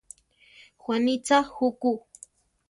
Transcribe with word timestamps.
Juanitza 0.83 1.37
juku? 1.53 1.93